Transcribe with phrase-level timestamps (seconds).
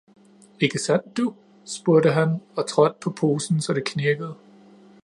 [0.59, 1.35] Ikke sandt du?
[1.65, 4.35] spurgte han og trådte på posen, så det knirkede.